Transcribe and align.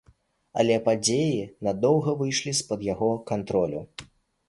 Але 0.63 0.77
падзеі 0.87 1.37
надоўга 1.69 2.17
выйшлі 2.25 2.57
з-пад 2.63 2.91
яго 2.93 3.15
кантролю. 3.33 3.89